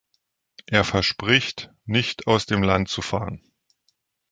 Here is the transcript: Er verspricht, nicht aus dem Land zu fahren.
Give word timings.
Er 0.65 0.83
verspricht, 0.83 1.69
nicht 1.85 2.25
aus 2.25 2.47
dem 2.47 2.63
Land 2.63 2.89
zu 2.89 3.03
fahren. 3.03 3.43